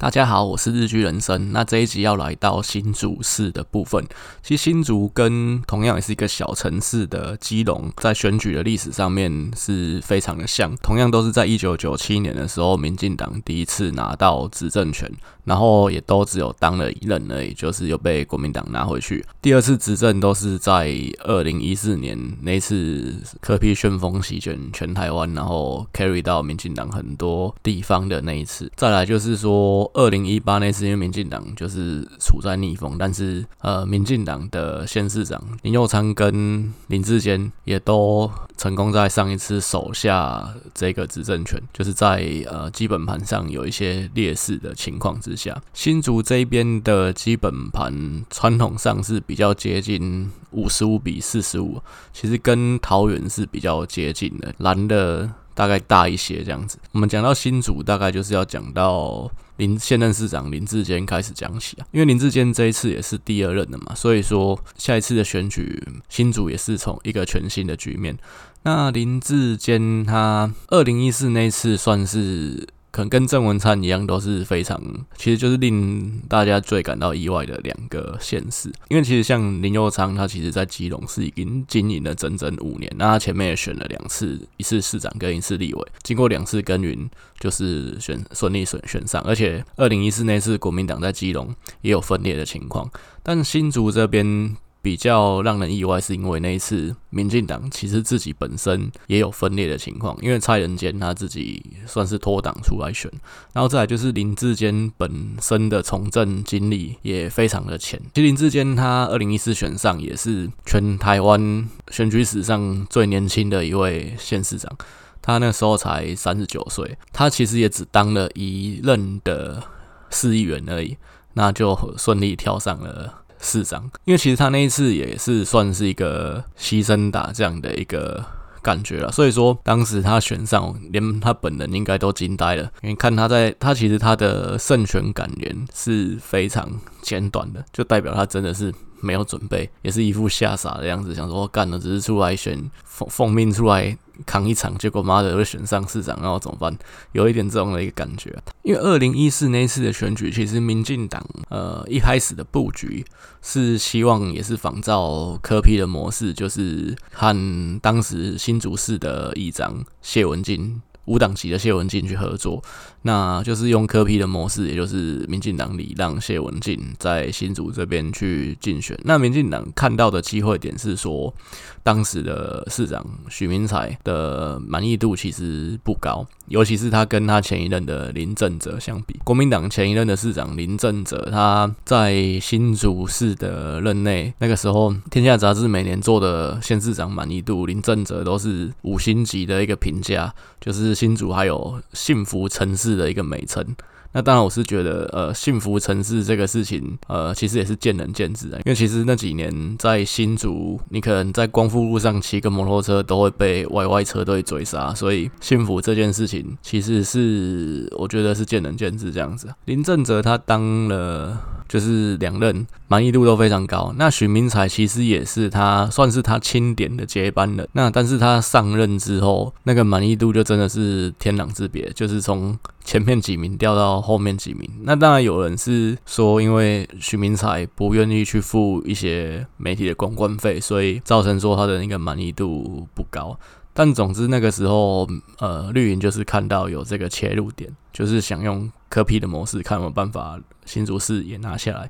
[0.00, 1.52] 大家好，我是日剧人生。
[1.52, 4.02] 那这一集要来到新竹市的部分。
[4.42, 10.74] 其实新竹跟同样也是一个小城市的基隆，在选举的历史上面是非常的像。
[10.78, 15.06] 同样都是在一九九七年的时候，民进党第一次拿到执政权，
[15.44, 19.22] 然后也都只有当了一任而已，就是又被国民党拿回去。
[19.42, 28.72] 第二次执政都是在二零一四年那次柯 P 旋风席卷全台湾，然后 carry 到民进党很多地方的那一次。
[28.74, 29.89] 再来就是说。
[29.94, 56.78] 二零一八那次，因为民进党就是处在逆风，但是呃，民进党的县市长林右昌跟林志坚也都成功在上一次手下这个执政权，就是在呃基本盘上有一些劣势的情况之下，新竹这边的基本盘传统上是比较接近五十五比四十五，其实跟桃园是比较接近的，蓝的大概大一些这样子。
[56.92, 59.30] 我们讲到新竹，大概就是要讲到。
[59.60, 68.18] 林现任市长林志坚开始讲起啊，因为林志坚这一次也是第二任的嘛，所以说下一次的选举新竹也是从一个全新的局面。
[68.62, 72.66] 那林志坚他二零一四那次算是。
[72.90, 74.82] 可能跟郑文灿一样，都是非常，
[75.16, 78.70] 其实就是令大家最感到意外的两个县市。
[78.88, 89.22] 因为其实像林佑昌，他其实在基隆是已经经营了整整五年，那他前面也选了两次，一次市长跟一次立委，经过两次耕耘，就是选顺利选选上。
[89.22, 92.90] 而且二零一四那次国民党在基隆也有分裂的情况，
[93.22, 94.56] 但新竹这边。
[94.82, 103.10] 比较让人意外，是因为那一次民进党其实自己本身也有分裂的情况，因为蔡仁坚他自己算是脱党出来选，
[103.52, 108.00] 然后再来就是林志坚本身的从政经历也非常的浅。
[108.14, 114.74] 其实林志坚他二零一四选上也是全台湾选举史上最年轻的一位县市长，
[115.20, 119.62] 他那时候才三十九岁，他其实也只当了一任的
[120.08, 120.96] 市议员而已，
[121.34, 123.19] 那就顺利跳上了。
[123.40, 128.24] 四张，因为其实他那一次也是算是一个牺牲打这样的一个
[128.62, 132.70] 感觉了，所以说当时他选上，连他本人应该都惊呆了。
[132.82, 136.70] 你看他在，他其实他的胜选感言是非常
[137.00, 143.96] 简短的，就代表他真的是没有准备，也是一副吓傻的样子，想说干了，只是出来选奉奉命出来。
[144.26, 146.76] 扛一场，结果妈的会选上市长，然后怎么办？
[147.12, 148.30] 有一点这种的一个感觉。
[148.62, 153.02] 因为二零一四那次的选举，其实民进党呃一开始的布局
[153.40, 160.82] 是希望也是仿照柯 P 的模式，就是和当时新竹市的议长谢文进。
[161.06, 162.62] 无党籍的谢文进去合作，
[163.02, 168.96] 那就是用柯 P 的模式，也就是民进党礼让谢文进在新竹这边去竞选。
[169.04, 171.34] 那民进党看到的机会点是说，
[171.82, 190.89] 当时的市长许明才的满意度其实不高，尤其是他跟他前一任的林政则相比，国民党前一任的市长林政则，他在新竹市的任内，那个时候《天下杂志》每年做的县市长满意度，林政则都是五星级的一个评价，就是。
[190.94, 193.64] 新竹还有幸福城市的一个美称，
[194.12, 198.56] 那当然我是觉得，呃，幸福城市这个事情，呃，其实也是见仁见智的。
[198.58, 209.48] 因为其实那几年在新竹，你可能在光复路上骑个摩托车都会被 YY 车队追杀，所以幸福这件事情其实是我觉得是见仁见智这样子。
[209.66, 211.38] 林政则他当了。
[211.70, 224.68] 就是两任满意度都非常高，那许明才其实也是他算是他钦点的接班人，那但是他上任之后，那个满意度就真的是天壤之别，就是从前面几名掉到后面几名。
[224.82, 233.38] 那当然有人是说，因为徐明才不愿意去付一些媒体的公关费，所以造成说他的那个满意度不高。
[233.72, 235.08] 但总之那个时候，
[235.38, 241.88] 呃，绿营就是看到有这个切入点，就是想用柯 P 的模式，看有没有办法新竹市也拿下来。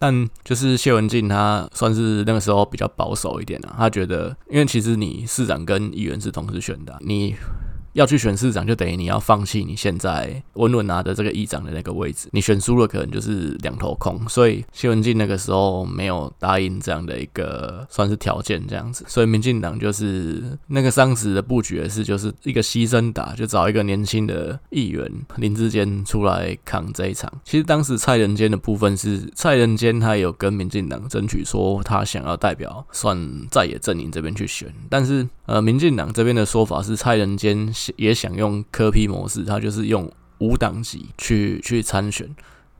[0.00, 7.36] 但就是谢文静他算是那个时候比较保守一点啊，他觉得，因为其实你市长跟议员是同时选的，你。
[7.92, 12.28] 要去选市长，就等于你要放弃你现在稳稳拿的这个议长的那个位置。
[12.32, 14.20] 你选输了，可能就是两头空。
[14.28, 19.04] 所以谢文进那个时候没有答应这样的一个算是条件，这样子。
[19.08, 27.32] 所以民进党就是那个当时的布局也是就是一个牺牲打，就找一个年轻的议员林志坚出来扛这一场。
[27.44, 33.18] 其实当时蔡仁坚的部分是蔡仁坚他有跟民进党争取说他想要代表算
[33.50, 37.68] 在野阵营这边去选，但是呃民进党这边的说法是蔡仁坚。
[37.96, 42.28] 也想用柯批模式，他就是用无党籍去去参选。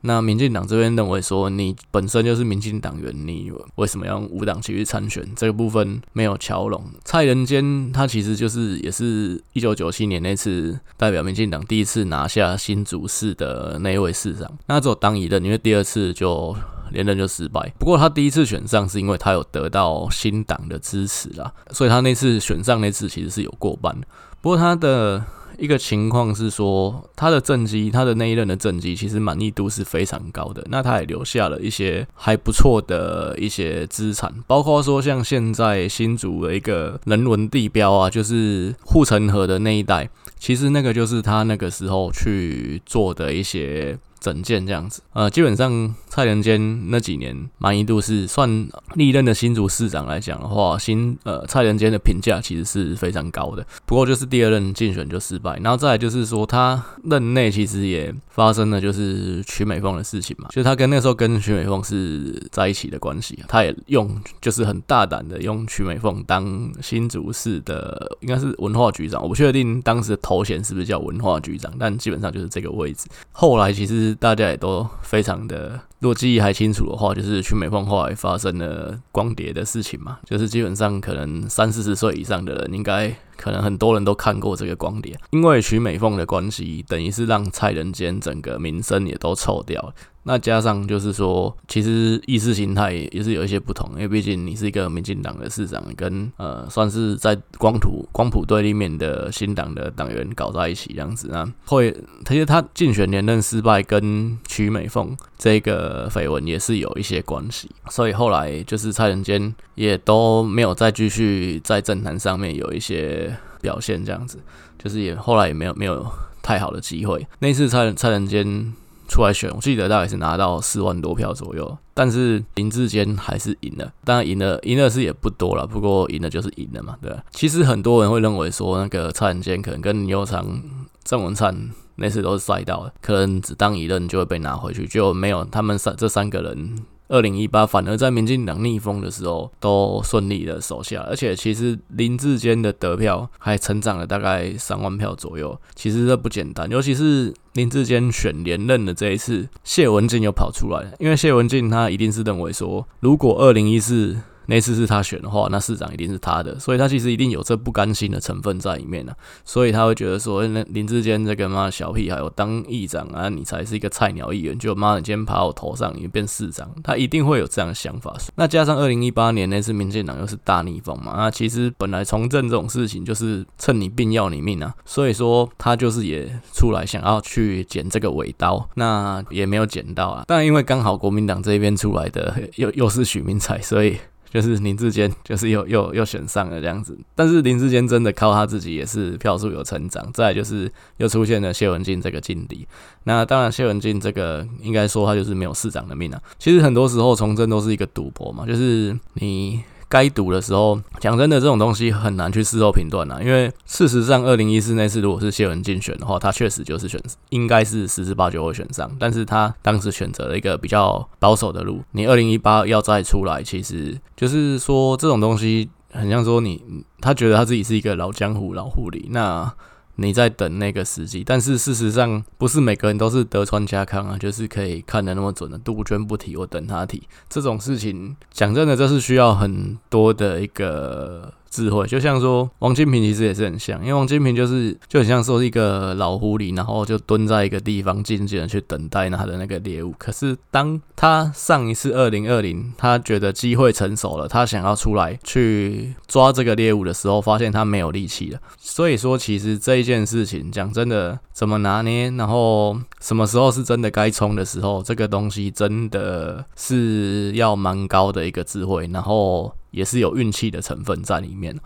[0.01, 5.27] 那民进党这边认为说，你本身就是民进党员，你为什么要用无党籍去参选？
[5.35, 6.83] 这个部分没有乔拢。
[7.03, 16.55] 蔡仁坚他其实就是也是一九九七年那次代表民进党第一次拿下新竹市的那一位市长，那只有当一任，因为第二次就
[16.91, 17.73] 连任就失败。
[17.79, 23.95] 不过他第一次选上是因为他有得到新党的支持啦，所以他那次选上那次其实是有过半。
[24.41, 25.23] 不过他的。
[25.57, 30.65] 一个情况是说，他的政绩，他的那一任的政绩，其实满意度是非常高的。
[30.71, 40.09] 那他也留下了一些还不错的一些资产，包括说像现在新竹的一个人文地标啊，就是护城河的那一带，
[40.39, 43.99] 其实那个就是他那个时候去做的一些。
[44.21, 53.65] 整件这样子，呃，基本上蔡仁坚那几年满意度是算历任的新竹市长来讲的话，新呃蔡仁坚的评价其实是非常高的。
[53.83, 73.07] 不过就是第二任竞选就失败，然后再来就是说他任内其实也发生了就是曲美凤的事情嘛，就他跟那时候跟曲美凤是在一起的关系，他也用就是很大胆的用曲美凤当新竹市的应该是文化局长，我不确定当时的头衔是不是叫文化局长，但基本上就是这个位置。
[73.31, 74.10] 后来其实。
[74.15, 89.93] 大家也都非常的，如果记忆还清楚的话，就是去美凤后来发生了光碟的事情嘛，就是基本上可能三四十岁以上的人，应该可能很多人都看过这个光碟，因为徐美凤的关系，等于是让蔡仁坚整个名声也都臭掉了。
[90.23, 101.91] 那加上就是说，其实意识形态也是有一些不同，因为毕竟你是一个民进党的市长，跟呃算是在光谱光谱对立面的新党的党员搞在一起这样子啊，会
[102.25, 114.37] 其实他竞选连任失败跟曲美凤这个绯闻也是有一些关系，所以后来就是蔡仁坚也都没有再继续在政坛上面有一些表现这样子，
[114.77, 116.05] 就是也后来也没有没有
[116.43, 117.27] 太好的机会。
[117.39, 118.73] 那次蔡蔡仁坚。
[119.11, 123.91] 出来选，我记得大概是拿到四万多票左右，但是林志坚还是赢了。
[124.05, 127.21] 当然赢了，赢了是也不多了，不过赢了就是赢了嘛，对吧？
[127.31, 130.63] 其实很多人会认为说，那个蔡文坚可能跟牛长、
[131.03, 136.85] 郑文灿那次都是赛道的，可能只当一任就会被拿回去，就没有他们三这三个人。
[137.11, 146.71] 二零一八反而在民进党逆风的时候都顺利的守下，而且其实林志坚的得票还成长了大概三万票左右，其实这不简单。
[146.71, 154.17] 尤其是林志坚选连任的这一次，谢文进又跑出来，因为谢文进他一定是认为说，如果二零一四。
[154.51, 159.13] 那次是他选的话，那市长一定是他的，所以他其实一定有这不甘心的成分在里面呢、
[159.45, 168.13] 所以他会觉得说，那林志坚这个妈小屁孩，我当议长啊，你才是一个菜鸟议员，就妈你今天爬我头上，你变市长，他一定会有这样的想法。
[168.35, 180.25] 那加上二零一八年那次民进党又是大逆风嘛，那其实本来从政这种事情就是趁你病要你命啊，所以说他就是也出来想要去捡这个尾刀，那也没有捡到啊。
[180.27, 183.97] 但因为刚好国民党这边出来的又又是许明才，所以。
[184.31, 190.09] 就是林志坚，就是又又又选上了这样子，但是林志坚真的靠他自己也是票数有成长。
[190.13, 192.65] 再就是又出现了谢文静这个劲敌，
[193.03, 196.21] 那当然谢文静这个应该说他就是没有市长的命啊。
[196.39, 199.61] 其实很多时候从政都是一个赌博嘛，就是你。
[199.91, 203.19] 该赌的时候，讲真的，这种东西很难去事后评断呐。
[203.21, 206.97] 因为事实上，二零一四那次如果是谢文竞选的话，他确实就是选，
[207.29, 208.89] 应该是十之八九会选上。
[208.97, 211.83] 但是他当时选择了一个比较保守的路。
[211.91, 216.63] 你二零一八要再出来，其实就是说这种东西很像说你，
[217.01, 219.07] 他觉得他自己是一个老江湖、老狐狸。
[219.09, 219.53] 那。
[219.95, 225.57] 你在等那个时机，但是事实上不是每个人都是德川家康啊，就是可以看的那么准的。
[225.57, 227.03] 杜鹃不提，我等他提。
[227.29, 231.33] 这种事情，讲真的，这是需要很多的一个。
[231.51, 239.93] 智慧就像说，王金平其实也是很像，因为王金平就是就很像说一个老狐狸，然后就蹲在一个地方静静的去等待他的那个猎物。
[239.97, 248.39] 可是当他上一次二零二零，他觉得机会成熟了，他想要出来去抓这个猎物的时候，发现他没有力气了。
[248.57, 259.53] 所以说，其实这一件事情讲真的，怎么拿捏，然后什么时候是真的该冲的时候，这个东西真的是要蛮高的一个智慧，然后。
[259.71, 261.57] 也是有运气的成分在里面。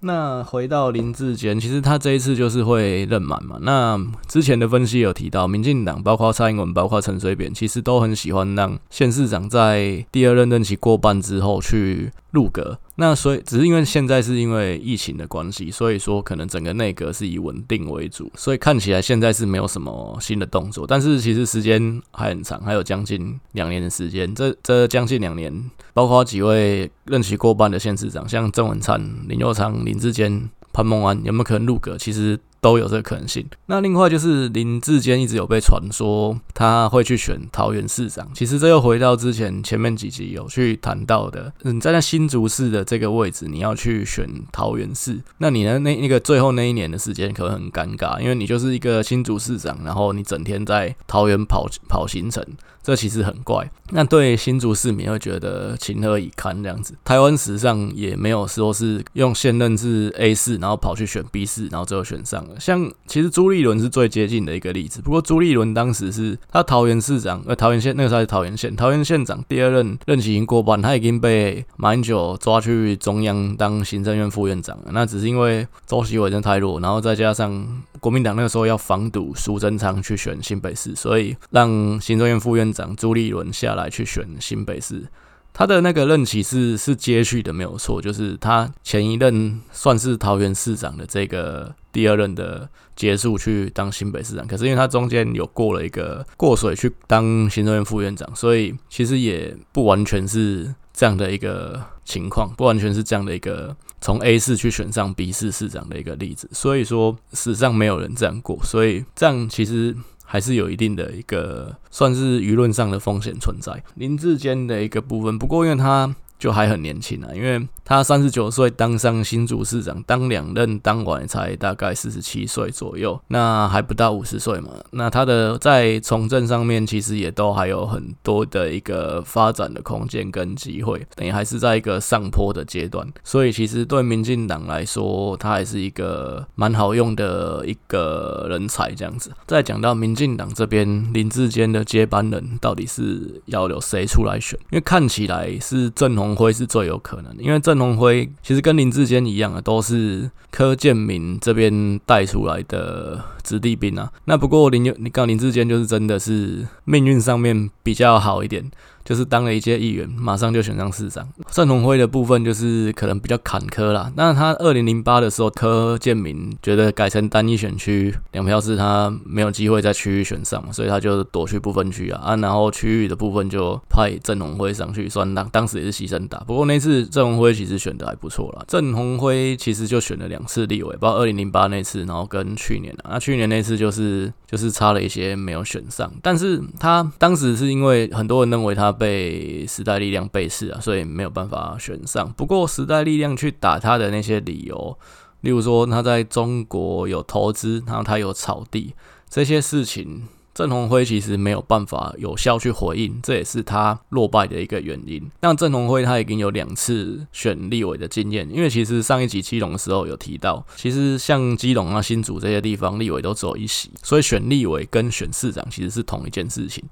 [0.00, 3.58] 那回到林志坚，其实他这一次就是会任满嘛。
[3.62, 12.78] 那之前的分析有提到，民进党包括蔡英文、包括陈水扁，其实都很喜欢让县市长在第二任任期过半之后去入阁。
[12.96, 20.86] 那所以只是因为现在是因为疫情的关系，所以说可能整个内阁是以稳定为主，所以看起来现在是没有什么新的动作。
[20.86, 24.32] 但是其实时间还很长，还有将近两年的时间。
[24.34, 31.98] 这这将近两年，包括几位任期过半的县市长，像郑文灿、林佑昌、林志坚、潘孟安，有没有可能入阁？
[31.98, 33.46] 其实都有这个可能性。
[33.66, 52.42] 那另外就是林志坚一直有被传说他会去选桃园市长，其实这又回到之前前面几集有去谈到的，嗯，在那新竹市的这个位置，你要去选桃园市，那你的那那个最后那一年的时间可能很尴尬，因为你就是一个新竹市长，然后你整天在桃园跑跑行程。
[52.84, 56.94] 这其实很怪，那对新竹市民会觉得情何以堪这样子。
[57.02, 62.60] 台湾史上也没有说是用现任是 A 市，然后跑去选 B 市，然后最后选上了。
[62.60, 74.90] 像其实朱立伦是最接近的一个例子，不过朱立伦当时是他桃园市长，呃，桃园县那个时候是桃园县，桃园县长第二任任期已经过半，他已经被马英九抓去中央当行政院副院长了。
[74.92, 77.66] 那只是因为周习伟真的太弱，然后再加上
[77.98, 82.94] 国民党那个时候要防堵苏贞昌去选新北市，所以让行政院副院长。
[82.96, 85.06] 朱立伦下来去选新北市，
[85.52, 109.96] 他的那个任期是是接续的，没有错，就是他前一任算是桃园市长的这个第二任的结束去当新北市长，可是因为他中间有过了一个过水去当行政院副院长，所以其实也不完全是这样的一个情况，不完全是这样的一个从 A 市去选上 B 市市长的一个例子，所以说史上没有人这样过，所以这样其实。
[110.24, 115.38] 还是有一定的一个算是舆论上的风险存在，林志坚的一个部分。
[115.38, 116.14] 不过因为他。
[116.36, 124.70] 就还很年轻啊，因为他三十九岁当上新竹市长，当两任当完才大概四十七岁左右，那还不到五十岁嘛。
[124.92, 133.06] 那他的在从政上面其实也都还有很多的一个发展的空间跟机会， 等于还是在一个上坡的阶段。
[133.22, 139.30] 所以其实对民进党来说，他还是一个蛮好用的一个人才这样子。
[139.46, 144.58] 再讲到民进党这边林志坚的接班人到底是要有谁出来选？
[144.70, 154.10] 因为看起来是郑鸿辉是最有可能，因为郑龙辉其实跟林志坚一样啊，都是柯建明这边带出来的子弟兵啊。
[154.24, 158.70] 那不过林你刚林志坚就是真的是命运上面比较好一点。
[159.04, 161.28] 就是当了一届议员，马上就选上市长。
[161.50, 164.10] 郑鸿辉的部分就是可能比较坎坷啦。
[164.16, 172.36] 那他二零零八的时候，柯建明觉得改成单一选区两票是他没有机会在区域选上，所以他就躲去不分区啊啊。
[172.36, 176.38] 然后区域的部分就派郑鸿辉上去，算当当时也是牺牲打。
[176.38, 178.64] 不过那次郑鸿辉其实选的还不错啦。
[178.66, 183.12] 郑鸿辉其实就选了两次立委，包括二零零八那次，然后跟去年啊。
[183.12, 188.93] 那去年那次就是就是差了一些没有选上，但是他当时是因为很多人认为他。
[188.94, 192.32] 被时代力量背刺啊，所以没有办法选上。
[192.32, 194.96] 不过时代力量去打他的那些理由，
[195.42, 198.94] 例如说他在中国有投资，然后他有草地
[199.28, 200.22] 这些事情，
[200.54, 205.28] 郑鸿辉其实没有办法有效去回应，这也是他落败的一个原因。
[205.40, 216.84] 那郑鸿辉他已经有两次选立委的经验，因为其实上一集基隆的时候有提到，其实像基隆啊、新竹这些地方立委都只有一席，所以选立委跟选市长其实是同一件事情。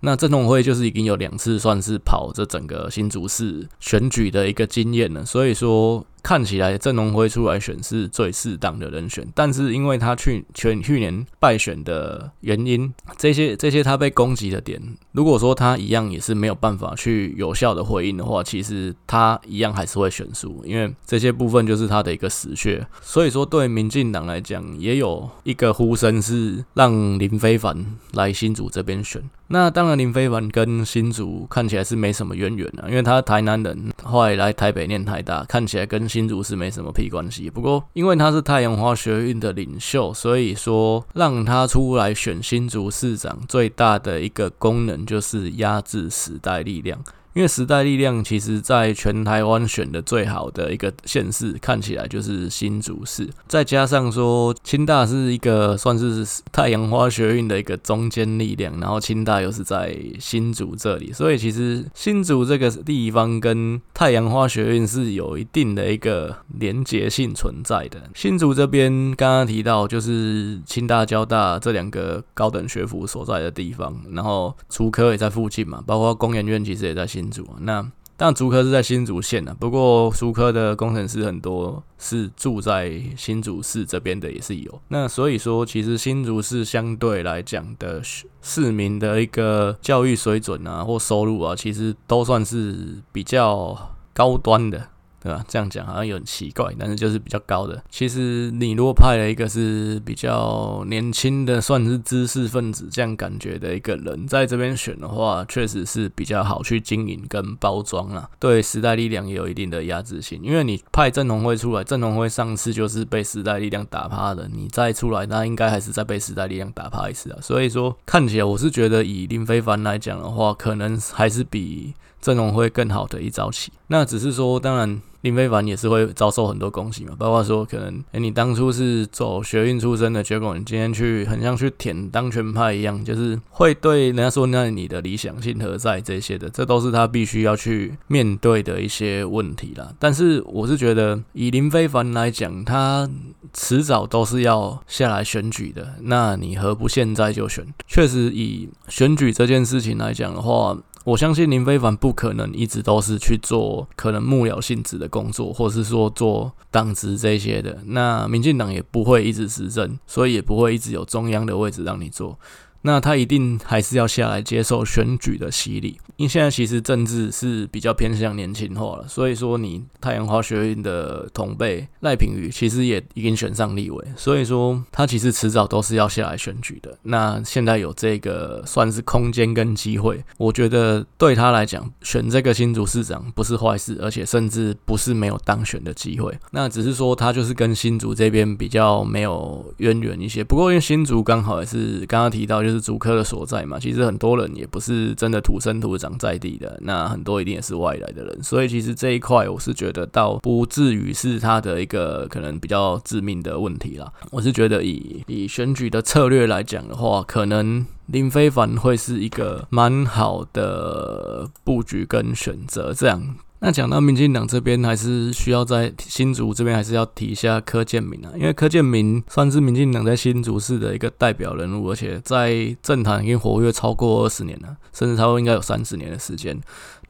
[0.00, 6.04] 那郑龙辉就是已经有两次算是跑这整个新竹市选举的一个经验了，所以说。
[6.22, 14.78] 看起来郑龙辉出来选是最适当的人选，但是因为他去去去年败选的原因，这些这些他被攻击的点，
[15.12, 22.86] 如果说他一样也是没有办法去有效的回应的话，其实他一样还是会选输，因为这些部分就是他的一个死穴。
[23.00, 29.22] 所以说对民进党来讲，也有一个呼声是让林非凡来新竹这边选。
[29.52, 47.02] 那当然林非凡跟新竹看起来是没什么渊源啊，因为他台南人，后来来台北念台大，看起来跟新竹是没什么屁关系，不过因为他是太阳花学运的领袖，所以说让他出来选新竹市长，最大的一个功能就是压制时代力量。
[47.40, 53.26] 因为时代力量其实在全台湾选的最好的一个县市，看起来就是新竹市。
[53.48, 68.02] 再加上说清大是一个算是太阳花学运的一个中坚力量，然后清大又是在新竹这里，所以其实新竹这个地方跟太阳花学运是有一定的一个连结性存在的。
[68.14, 77.29] 新竹这边刚刚提到就是清大、交大这两个高等学府所在的地方，然后竹科也在附近嘛，包括工研院其实也在新。
[77.30, 84.82] 新竹，那但竹科是在新竹县的，不过竹科的工程师很多是住在新竹市这边的，也是有。
[84.88, 88.02] 那所以说，其实新竹市相对来讲的
[88.42, 94.88] 市民的一个教育水准啊，或收入啊，其实都算是比较高端的。
[95.22, 95.44] 对吧？
[95.46, 97.82] 这样讲好像有点奇怪，但是就是比较高的。
[97.90, 108.28] 其实你如果派了一个是比较年轻的，算是知识分子这样感觉的一个人在这边选的话，确实是比较好去经营跟包装啊。
[108.38, 117.38] 对时代力量也有一定的压制性，因为你派郑鸿辉出来，郑鸿辉上次就是被时代力量打趴的，你再出来，那应该还是再被时代力量打趴一次啊。
[117.42, 123.72] 所以说，看起来我是觉得以林非凡来讲的话，可能还是比阵容会更好的一招棋。
[123.88, 125.00] 那只是说，当然。
[125.22, 139.92] 林非凡也是会遭受很多攻击嘛，包括说可能，诶、你当初是走学运出身的，结果你今天去很像去舔当权派一样，就是会对人家说那你的理想性何在这些的，这都是他必须要去面对的一些问题啦。
[139.98, 143.06] 但是我是觉得，以林非凡来讲，他
[143.52, 147.66] 迟早都是要下来选举的，那你何不现在就选？
[147.86, 150.78] 确实，以选举这件事情来讲的话。
[151.04, 157.78] 我相信林非凡不可能一直都是去做可能幕僚性质的工作，或是说做党职这些的。
[157.86, 162.38] 那民进党也不会一直执政，所以也不会一直有中央的位置让你做。
[162.82, 176.96] 那他一定还是要下来接受选举的洗礼，因为现在其实政治是比较偏向年轻化了，所以说你太阳花学运的同辈赖品妤其实也已经选上立委，所以说他其实迟早都是要下来选举的。
[177.02, 186.36] 那现在有这个算是空间跟机会，我觉得对他来讲选这个新竹市长不是坏事，而且甚至不是没有当选的机会。
[186.50, 204.12] 那只是说他就是跟新竹这边比较没有渊源一些，不过因为新竹刚好也是刚刚提到就竹科的所在嘛，其实很多人也不是真的土生土长在地的，那很多一定也是外来的人，所以其实这一块我是觉得倒不至于是他的一个可能比较致命的问题啦。
[204.30, 213.36] 我是觉得以以选举的策略来讲的话，可能林非凡会是一个蛮好的布局跟选择，这样。
[213.62, 226.58] 那讲到民进党这边，还是需要在新竹这边还是要提一下柯建铭啊，因为柯建铭算是民进党在新竹市的一个代表人物，而且在政坛已经活跃超过二十年了，甚至差不多应该有三十年的时间。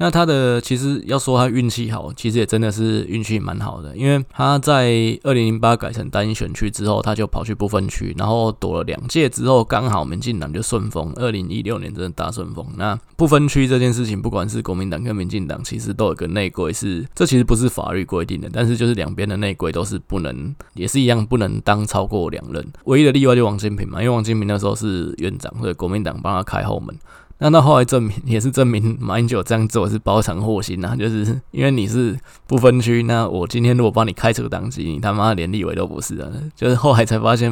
[0.02, 4.88] 那他的其实要说他运气好，其实也真的是运气蛮好的，因为他在
[5.24, 12.66] 二零零八改成单一选区之后，他就跑去不分区，然后躲了两届之后，刚好民进党就顺风，二零一六年真的大顺风。
[12.78, 22.66] 那不分区这件事情，不管是国民党跟民进党，其实都有个内规是，这其实不是法律规定的，但是就是两边的内规都是不能，也是一样不能当超过两任。
[22.84, 26.96] 唯一的例外就王金平嘛，因为王金平那时候是院长，所以国民党帮他开后门。
[27.40, 36.28] 那到后来证明也是证明马英九这样做是包藏祸心呐， 就是因为你是不分区，那我今天如果帮你开除党籍，你他妈连立委都不是啊！
[36.54, 37.50] 就是后来才发现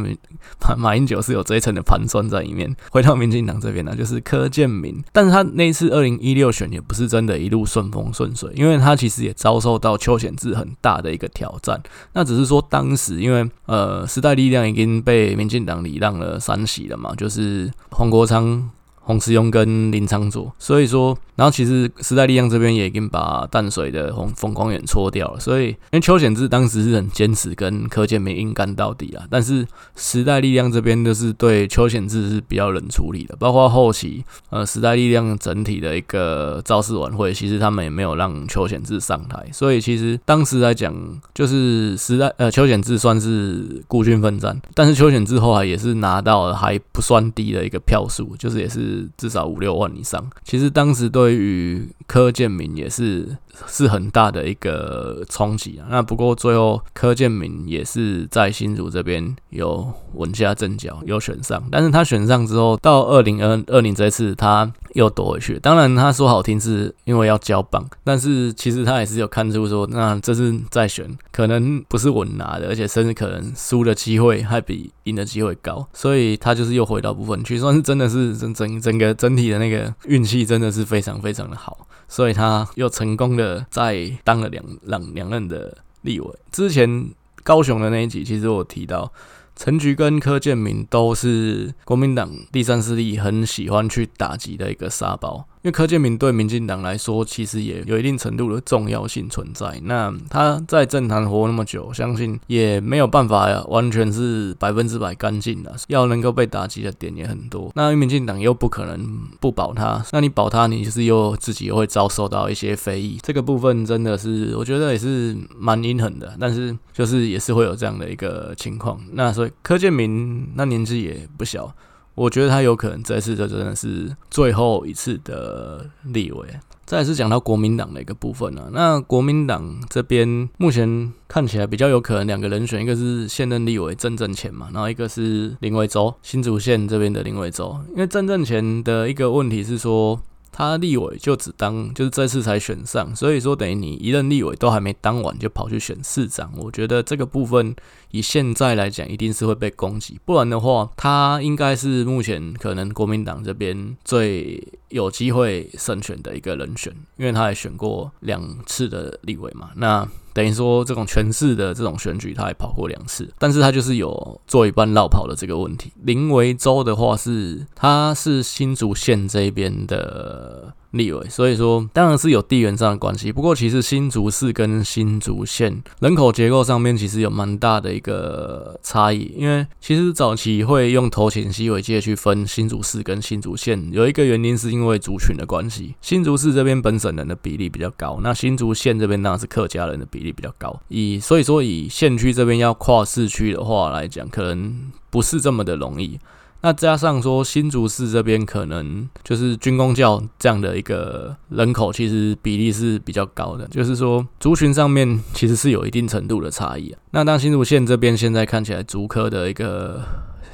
[0.60, 2.76] 马马英九是有这一层的盘算在里面。
[2.90, 11.82] 回到民进党这边呢，就是柯建铭，但是他那一次二零一六选也不是真的一路顺风顺水，因为他其实也遭受到邱显智很大的一个挑战。
[12.12, 18.70] 那只是说当时因为呃时代力量已经被民进党礼让了三席了嘛，就是黄国昌。
[19.08, 29.66] 洪慈庸跟林昌佐，所以说，然后其实时代力量这边也已经把淡水的洪冯光远搓掉了，所以因为邱显志当时是很坚持跟柯建铭硬干到底啊，但是
[29.96, 40.94] 时代力量这边就是对邱显志是比较冷处理的，包括后期呃时代力量整体的一个造势晚会，其实他们也没有让邱显志上台，所以其实当时来讲，
[41.32, 48.97] 就是时代呃邱显志算是孤军奋战，但是邱显志后来也是拿到了还不算低的一个票数，就是也是。
[49.16, 55.86] 至少五六万以上，其实当时对于柯建铭也是是很大的一个冲击啊。
[55.90, 61.62] 那不过最后柯建铭也是在新竹这边有稳下阵脚，有选上。
[61.70, 65.58] 但是他选上之后，到二零二二年这次他又夺回去。
[65.58, 75.86] 当然他说好听是因为要交棒，但是其实他也是有看出说，那这次再选可能不是稳拿的，而且甚至可能输的机会还比赢的机会高。
[75.92, 81.86] 所以他就是又回到部分区，算是真的是整整整个整体的那个运气真的是非常非常的好。
[82.08, 86.38] 所以他又成功的在当了两两两任的立委。
[86.50, 87.10] 之前
[87.42, 89.12] 高雄的那一集，其实我提到
[89.54, 95.47] 陈菊跟柯建明都是国民党第三势力很喜欢去打击的一个沙包。
[95.62, 99.80] 因为柯建铭对民进党来说，其实也有一定程度的重要性存在。
[99.84, 107.70] 那他在政坛活那么久，相信也没有办法完全是百分之百干净的，要能够被打击的点也很多。
[107.74, 113.18] 那民进党又不可能不保他，那你保他，你就是又自己又会遭受到一些非议。
[113.22, 116.36] 这个部分真的是，我觉得也是蛮阴狠的。
[116.38, 119.00] 但是就是也是会有这样的一个情况。
[119.12, 121.74] 那所以柯建铭那年纪也不小。
[122.18, 126.46] 我觉得他有可能这次就真的是最后一次的立委。
[126.84, 140.20] 再来是讲到国民党的一个部分啊，那国民党这边目前看起来比较有可能两个人选，一个是现任立委郑正干嘛，然后一个是林维洲，新竹县这边的林维洲，因为郑正干的一个问题是说。
[140.50, 147.76] 他立委就只当就是这次才选上，所以说等于你一任立委都还没当完就跑去选市长，我觉得这个部分
[148.10, 160.08] 以现在来讲一定是会被攻击，不然的话他应该是目前可能国民党这边最有机会胜选的一个人选，因为他也选过两次的立委嘛，那。
[160.34, 165.90] 等于说，这种全市的这种选举，他也跑过两次，但是他就是有做一半落跑的这个问题。
[166.04, 170.72] 林维洲的话是，他是新竹县这边的。
[170.92, 173.30] 立委，所以说当然是有地缘上的关系。
[173.30, 179.32] 不过其实新竹市跟新竹县人口结构上面其实有蛮大的一个差异。
[179.36, 185.94] 因为其实早期会用头前溪尾界去分新竹市跟新竹县，有一个原因是因为族群的关系。
[186.00, 190.80] 新竹市这边本省人的比例比较高，那新竹县这边当然是客家人的比例比较高。
[190.88, 196.18] 以所以说以县区这边要跨市区的话来讲，可能不是这么的容易。
[196.60, 206.94] 那加上说新竹市这边可能就是军工教这样的一个人口，其实比例是比较高的，就是说族群上面其实是有一定程度的差异。
[207.12, 210.02] 那当新竹县这边现在看起来竹科的一个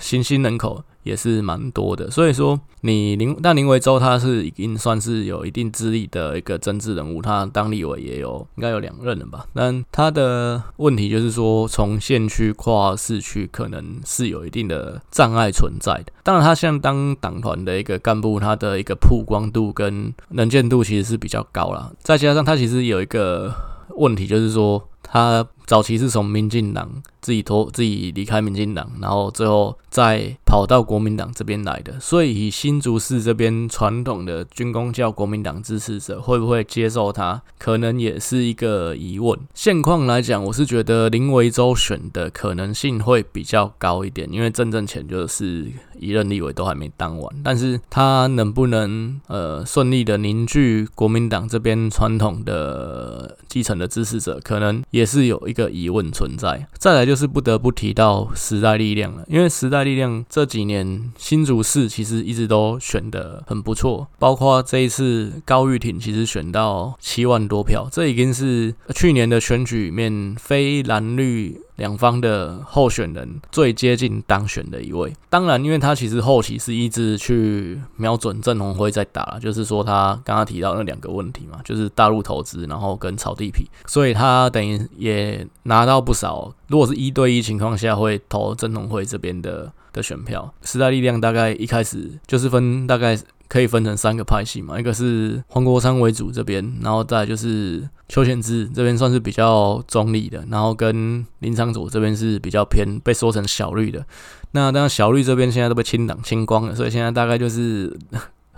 [0.04, 0.84] 新兴人口。
[1.04, 9.44] 也是蛮多的，所以说你林但林为洲他是已经算是有一定资历的一个政治人物，他当立委也有应该有两任了吧？
[9.52, 16.12] 但他的问题就是说，从县区跨市区可能是有一定的障碍存在的。
[16.22, 21.92] 当然，他现在当党团的一个干部，他的一个曝光度跟能见度其实是比较高啦。
[22.02, 23.54] 再加上他其实有一个
[23.98, 24.82] 问题，就是说。
[25.04, 39.38] 他早期是从民进党自己脱自己离开民进党，然后最后再跑到国民党这边来的，所以以新竹市这边传统的军工教国民党支持者会不会接受他，可能也是一个疑问。
[39.54, 45.66] 现况来讲，我是觉得林维洲选的可能性会比较高一点，因为郑正干就是
[45.98, 55.04] 一任立委都还没当完，但是他能不能呃顺利的凝聚国民党这边传统的基层的支持者，可能也。
[55.14, 71.60] 是有一个疑问存在，再来就是不得不提到时代力量了，因为时代力量这几年新竹市其实一直都选的很不错，包括这一次高玉婷其实选到七万多票，这已经是去年的选举里面非蓝绿。
[71.76, 86.52] 两方的候选人最接近当选的一位，当然，因为他其实后期是一直去瞄准郑鸿辉在打，就是说他刚刚提到那两个问题嘛，就是大陆投资，然后跟炒地皮，所以他等于也拿到不少。
[86.68, 90.52] 如果是一对一情况下，会投郑鸿辉这边的的选票。
[90.62, 93.18] 时代力量大概一开始就是分大概。
[93.54, 104.04] 可以分成三个派系嘛，一个是黄国昌为主这边，然后再就是邱显之这边算是比较中立的，然后跟林昌佐这边是比较偏被说成小绿的。
[104.50, 107.96] 那当然小绿这边现在都被清党清光了，所以现在大概就是。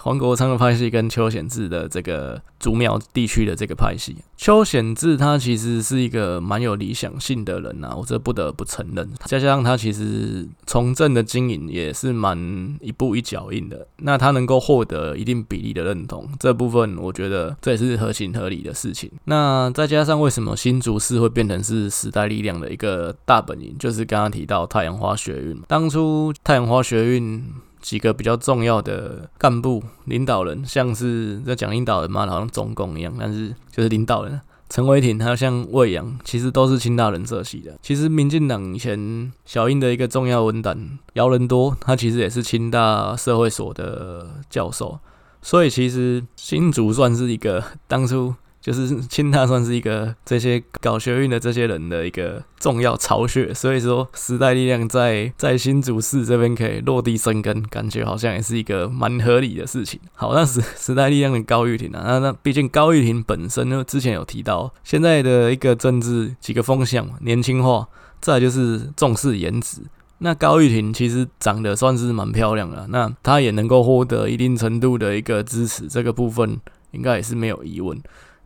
[0.06, 9.10] 黄国昌的派系跟邱显智的这个竹苗地区的这个派系，邱显智他其实是一个蛮有理想性的人呐，我这不得不承认。
[9.24, 12.38] 加上他其实从政的经营也是蛮
[12.80, 19.10] 一步一脚印的，那他能够获得一定比例的认同，这部分我觉得这也是合情合理的事情。
[19.24, 27.44] 那再加上为什么新竹市会变成是时代力量的一个大本营，就是刚刚提到太阳花学运，当初太阳花学运。
[27.86, 37.78] 几个比较重要的干部、领导人，像是在讲领导人嘛，好像中共一样，但是就是领导人，陈伟霆，还有像魏扬，其实都是清大人社系的。
[37.80, 44.98] 其实民进党以前小英的一个重要文胆姚人多，他其实也是清大社会所的教授，
[45.40, 48.34] 所以其实新竹算是一个当初。
[48.66, 60.00] 就是 清大算是一个这些搞学运的这些人的一个重要巢穴，所以说时代力量在在新竹市这边可以落地生根，感觉好像也是一个蛮合理的事情。
[60.14, 67.86] 好，那时时代力量的高玉婷啊，那那毕竟高玉婷本身呢，之前有提到现在的一个政治几个风向，年轻化，
[68.20, 69.82] 再就是重视颜值。
[70.18, 76.58] 那高玉婷其实长得算是蛮漂亮的，那她也能够获得一定程度的一个支持，这个部分
[76.90, 77.96] 应该也是没有疑问。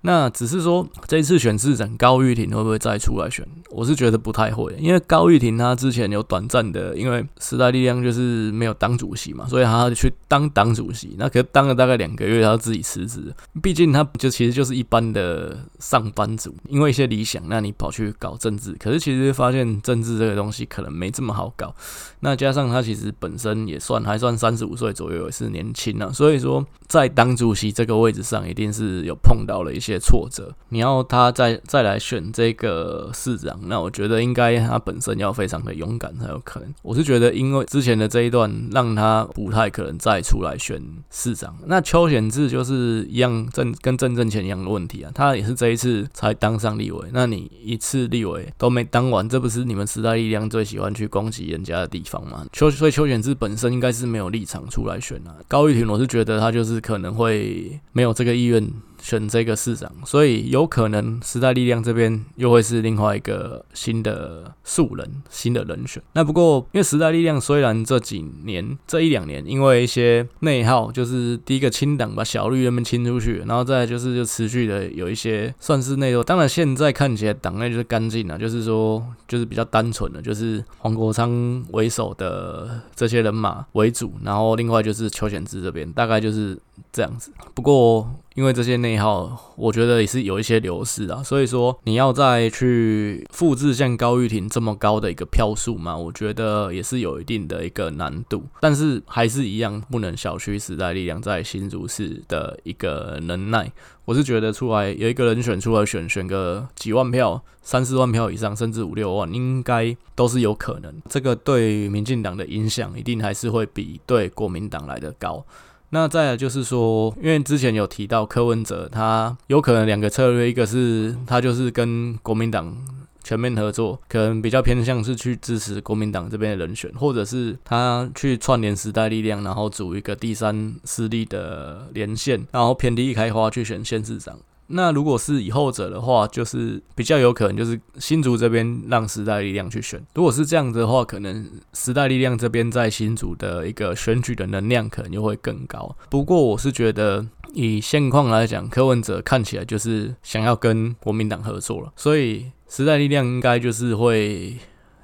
[0.03, 3.47] 那只是说这一次选市长，高玉婷会不会再出来选？
[3.71, 11.15] 我是觉得不太会，因为高玉婷她之前有短暂的，因为时代力量就是没有当主席嘛，所以她去当党主席。
[11.19, 13.33] 那可是当了大概两个月，她自己辞职。
[13.61, 21.75] 毕竟她就其实就是一般的上班族，因为一些理想，那你跑去搞政治，可是其实发现政治这个东西可能没这么好搞。
[22.21, 29.90] 那加上她其实本身也算还算三十五岁左右，也是年轻啊，所以说在党主席这个位置上，一定是有碰到了一些。
[29.93, 36.75] 些挫折，你要他再再来选这个市长，那我觉得应该他本身要非常的勇敢才有可能。
[36.83, 41.57] 我是觉得，因为之前的这一段让他不太可能再出来选市长。
[41.67, 52.47] 那邱显志就是一样正跟郑正干一样的问题啊，他也是这一次才当上立委，那你一次立委都没当完，这不是你们时代力量最喜欢去攻击人家的地方吗？
[52.53, 55.35] 邱所以邱显志本身应该是没有立场出来选啊。
[55.49, 58.61] 高玉婷，我是觉得他就是可能会没有这个意愿。
[59.01, 66.03] 选这个市长，所以有可能时代力量这边又会是另外一个新的素人、新的人选。
[66.13, 76.23] 那不过，因为时代力量虽然这几年、这一两年，因为一些内耗，就是第一个清党把小绿那边清出去，然后再就是就持续的有一些算是内斗。
[76.23, 86.59] 当然，现在看起来党内就是干净了，就是说就是比较单纯的，就是黄国昌为首的这些人马为主，然后另外就是邱显智这边，大概就是。
[86.93, 88.11] 这样子，不过
[88.41, 98.43] 因为这些内耗，我觉得也是有一些流失啊，所以说你要再去复制像高玉婷这么高的一个票数嘛，我觉得也是有一定的一个难度。
[98.63, 103.71] 但是还是一样不能小觑时代力量在新竹市的一个能耐。
[104.07, 110.91] 我是觉得出来有一个人选出来选，选个几万票、三四万票以上，甚至五六万，应该都是有可能。
[111.11, 115.45] 这个对民进党的影响一定还是会比对国民党来的高。
[115.93, 122.77] 那再有就是说，因为之前有提到柯文哲，他有可能两个策略，一个是他就是跟国民党
[123.25, 134.39] 全面合作，可能比较偏向是去支持国民党这边的人选，或者是他去串联时代力量，然后组一个第三势力的连线，然后偏地一开花去选县市长。
[134.71, 140.01] 那如果是以后者的话，就是比较有可能就是新竹这边让时代力量去选。
[140.15, 145.97] 如果是这样子的话，可能时代力量这边在新竹的一个选举的能量可能就会更高。
[146.09, 154.57] 不过我是觉得以现况来讲，柯文哲看起来就是想要跟国民党合作了，所以时代力量应该就是会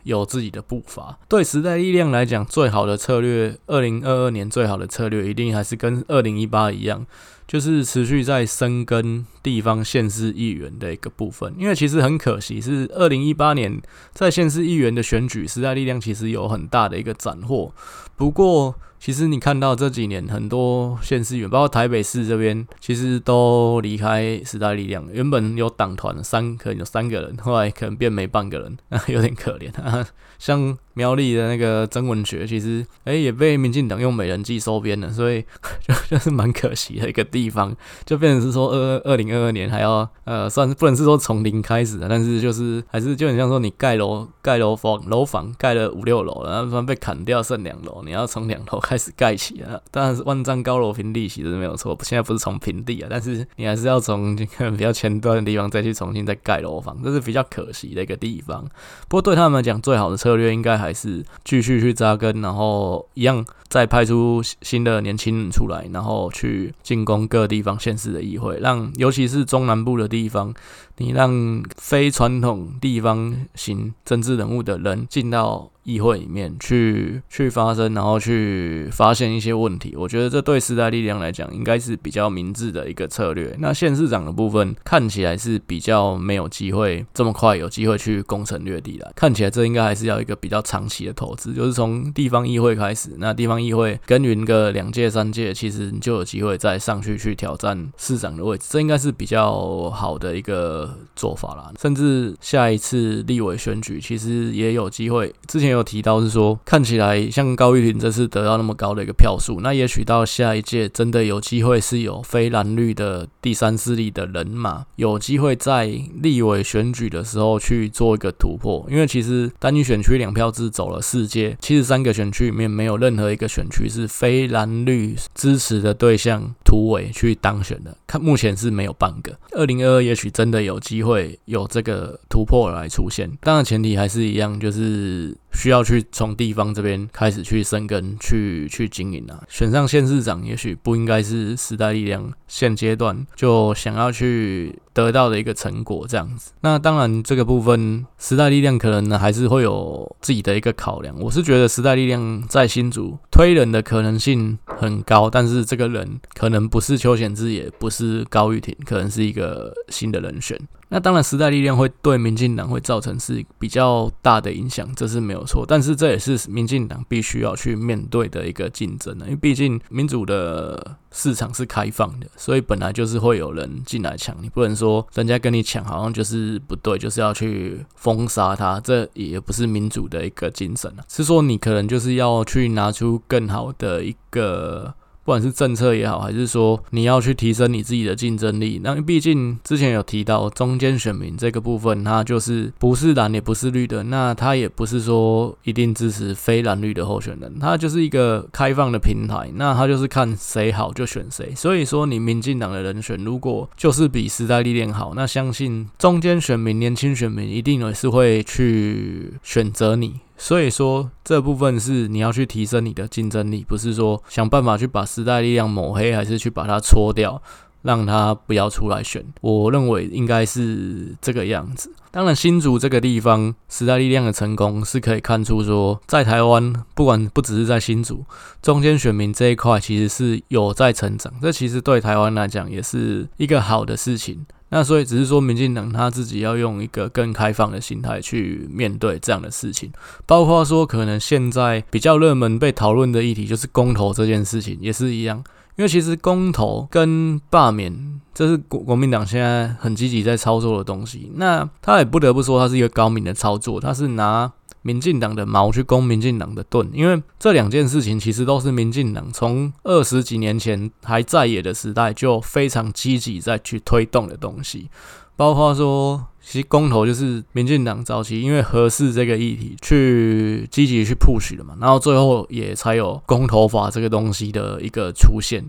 [0.04, 1.18] 有自己的步伐。
[1.28, 7.04] 对时代力量来讲，最好的策略，二零二二年最好的策略一定还是跟二零一八一样。
[7.46, 13.80] 就是持续在深耕地方县市议员的一个部分，因为其实很可惜，是二零一八年
[14.12, 17.72] 在县市议员的选举，时代力量其实有很大的一个斩获。
[18.16, 25.06] 不过，其实你看到这几年很多县市议员，包括台北市这边，其实都离开时代力量。
[25.12, 30.04] 原本有党团三，可能有三个人，后来可能变没半个人， 有点可怜啊。
[30.38, 35.42] 像苗栗的那个曾文学，其实哎、也被民进党用美人计收编了，所以
[35.86, 58.64] 就就是蛮可惜的一个地方，就变成是说二二零二二年还要呃算是不能是说从零开始的，但是就是还是就很像说你盖楼盖楼房楼房盖了五六楼，然后突然被砍掉剩两楼，你要从两楼开始盖起啊，当然是万丈高楼平地起是没有错，现在不是从平地啊，但是你还是要从这个比较前端的地方再去重新再盖楼房，这是比较可惜的一个地方。
[59.08, 70.54] 不过对他们来讲，最好的策略应该还还是继续去扎根，然后一样再派出新的年轻人出来，然后去进攻各地方县市的议会，让尤其是中南部的地方，
[70.98, 75.70] 你让非传统地方型政治人物的人进到。
[75.86, 83.56] 议会里面去去发声，然后去发现一些问题，我觉得这对时代力量来讲应该是比较明智的一个策略。
[83.60, 101.72] 那县市长的部分看起来是比较没有机会这么快有机会去攻城略地了，看起来这应该还是要一个比较长期的投资，就是从地方议会开始，那地方议会耕耘个两届三届，其实你就有机会再上去去挑战市长的位置，这应该是比较好的一个做法啦。
[101.80, 105.86] 甚至下一次立委选举，其实也有机会，之前有。
[105.86, 115.86] 提到是说，看起来像高玉婷这次得到那么高的一个票数，那也许到下一届真的有机会是有非蓝绿的第三势力的人马，有机会在
[116.20, 118.84] 立委选举的时候去做一个突破。
[118.90, 129.32] 因为其实单一选区两票制走了四届，七十三个选区里面没有任何一个选区是非蓝绿支持的对象突围去当选的，看目前是没有半个。
[129.52, 133.30] 二零二二也许真的有机会有这个突破来出现。
[133.40, 139.40] 当然前提还是一样，就是需要去从地方这边开始去生根、去去经营啊。
[139.48, 146.50] 选上县市长，也许不应该是时代力量现阶段就想要去得到的一个成果这样子。
[146.60, 151.16] 那当然这个部分，时代力量可能呢还是会有自己的一个考量。
[151.20, 160.58] 我是觉得时代力量在新竹推人的可能性很高，但是这个人可能能不是邱显智，也不是高玉婷，可能是一个新的人选。
[160.88, 165.64] 那当然，时代力量会对民进党会造成是比较大的影响，这是没有错。
[165.66, 174.36] 但是这也是民进党必须要去面对的一个竞争，因为毕竟民主的市场是开放的，所以本来就是会有人进来抢。
[174.40, 181.02] 你不能说人家跟你抢，好像就是不对，就是要去封杀他，这也不是民主的一个精神啊。
[181.08, 184.94] 是说你可能就是要去拿出更好的一个。
[185.26, 201.52] 不管是政策也好，还是说你要去提升你自己的竞争力，那毕竟之前有提到中间选民这个部分，它就是不是蓝也不是绿的，那他也不是说一定支持非蓝绿的候选人，它就是一个开放的平台，那他就是看谁好就选谁。
[201.56, 210.20] 所以说你民进党的人选如果就是比时代力量好，那相信中间选民、年轻选民一定也是会去选择你。
[210.38, 217.40] 所以说，这部分是你要去提升你的竞争力，不是说想办法去把时代力量抹黑，还是去把它搓掉，
[217.82, 219.24] 让他不要出来选。
[219.40, 221.90] 我认为应该是这个样子。
[222.10, 228.24] 当然，新竹这个地方，时代力量的成功是可以看出说，在台湾，不管不只是在新竹，
[228.62, 231.30] 中间选民这一块其实是有在成长。
[231.42, 234.46] 这其实对台湾来讲也是一个好的事情。
[234.68, 239.92] 那所以只是说，民进党他自己要用一个更开放的心态去面对这样的事情，
[240.26, 245.42] 包括说可能现在比较热门被讨论的议题就是公投这件事情也是一样，
[245.76, 254.52] 因为其实公投跟罢免这是国国民党现在很积极在操作的东西，那他也不得不说他是一个高明的操作，他是拿。
[254.86, 264.88] 民进党的矛去攻民进党的盾，因为这两件事情其实都是民进党从二十几年前还在野的时代就非常积极在去推动的东西，
[265.34, 275.68] 包括说，其实公投就是民进党早期因为合适这个议题去积极去 push 的嘛，然后最后也才有公投法这个东西的一个出现。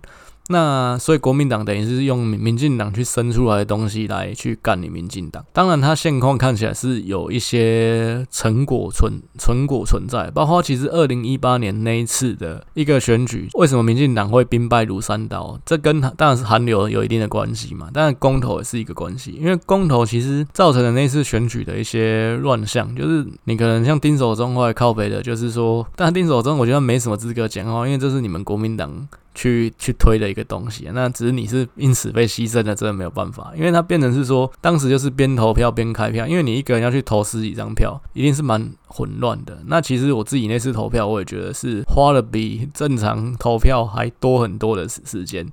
[0.50, 15.60] 那所以国民党等于是用民进党去生出来的东西来去干你民进党，当然他现况看起来是有一些成果存成果存在，包括其实二零一八年那一次的一个选举，为什么民进党会兵败如山倒？
[15.66, 29.08] 这跟当然是韩流有一定的关系嘛，当然公投也是一个关系，因为公投其实造成了那次选举的一些乱象，就是你可能像丁守中后来靠北的，就是说，但丁守中我觉得没什么资格讲话，因为这是你们国民党。
[29.38, 39.60] 去去推的一个东西，那只是你是因此被牺牲的，真的没有办法，因为它变成是说，当时就是边投票边开票，因为你一个人要去投十几张票，一定是蛮混乱的。
[39.68, 45.48] 那其实我自己那次投票，我也觉得是花了比正常投票还多很多的时时间。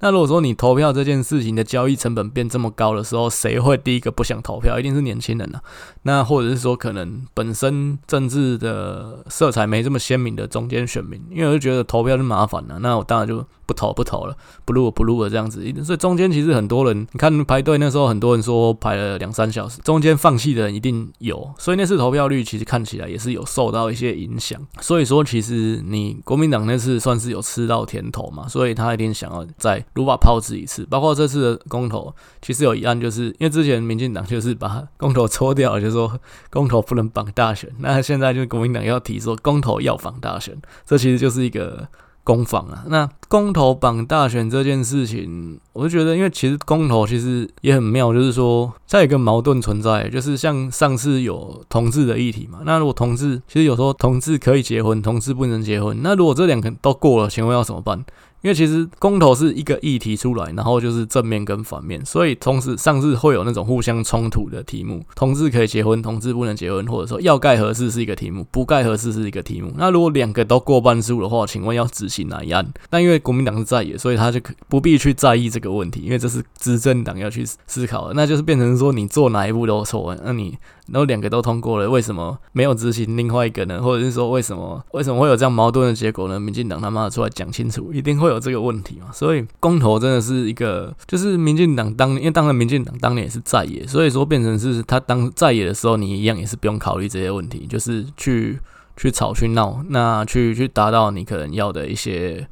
[0.00, 4.78] 那如果说你投票这件事情的交易成本变这么高的时候，谁会第一个不想投票？
[4.78, 5.62] 一定是年轻人啊。
[6.02, 13.44] 那或者是说，可能本身政治的色彩没这么鲜明的中间选民，因为我就觉得投票是麻烦的，那我当然就。
[13.70, 15.62] 不投不投了，不录不录了，这样子。
[15.84, 21.48] 所以中间其实很多人，你看排队那时候，很多人说排了两三小时，中间放弃的人一定有。
[21.56, 24.60] 所以那次投票率其实看起来也是有受到一些影响。
[24.80, 30.86] 所以说，其实你国民党那次算是有吃到甜头嘛，所以他一定想要在如法炮制一次。
[30.90, 37.70] 包括这次的公投，其实有一案，就是因为之前民进党就是把公投抽掉，就是说公投不能绑大选。
[37.78, 41.88] 那现在就是国民党要提说公投要绑大选，这其实就是一个。
[42.22, 58.04] 攻防啊，那公投绑大选这件事情，我就觉得，因为其实公投其实也很妙，就是说，再有一个矛盾存在，就是像上次有同志的议题嘛，那如果同志，其实有时候同志可以结婚，同志不能结婚，那如果这两个都过了，请问要怎么办？
[58.42, 69.72] 因为其实公投是一个议题出来，然后就是正面跟反面，所以同时上次会有那种互相冲突的题目，同志可以结婚，同志不能结婚，或者说要盖合适是一个题目，不盖合适是一个题目。
[69.76, 72.66] 那如果两个都过半数的话，请问要执行哪一案？
[72.90, 80.56] 那因为国民党是在野，所以他就不必去在意这个问题，因为这是执政党要去思考的，那就是变成说你做哪一步都错，那你。
[80.92, 83.80] 然后两个都通过了，为什么没有执行另外一个呢？
[83.80, 86.38] 或者是说，为什么为什么会有这样矛盾的结果呢？
[86.38, 89.06] 民进党他妈的出来讲清楚，一定会有这个问题嘛。
[89.12, 98.58] 所以公投真的是一个，就是民进党当年，因为当然民进党当年也是在野，所以说变成是他当在野的时候，你一样也是不用考虑这些问题，就是去
[98.96, 102.46] 去吵去闹，那去去达到你可能要的一些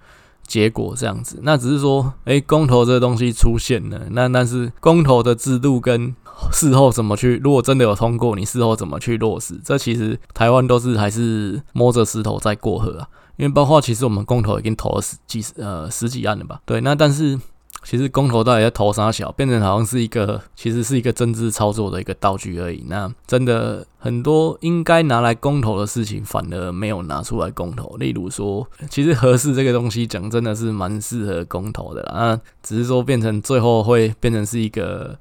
[0.47, 1.41] 结果这样子。
[1.43, 6.15] 那只是说，哎，公投这个东西出现了，那但是公投的制度跟
[6.53, 7.37] 事后怎么去？
[7.43, 9.61] 如果真的有通过，你事后怎么去落实？
[9.65, 13.09] 这其实台湾都是还是摸着石头在过河啊。
[13.37, 16.61] 因为包括其实我们公投已经投了十几呃十几案了吧？
[16.65, 17.39] 对，那但是。
[17.85, 22.85] 其实公投到底在投啥小，变成好像是一个，其实是一个政治操作的一个道具而已。
[22.89, 27.97] 那真的很多应该拿来公投的事情，反而没有拿出来公投。
[27.97, 35.17] 例如说，其实合适这个东西讲真的是蛮适合公投的啦，那只是说变成最后会变成是一个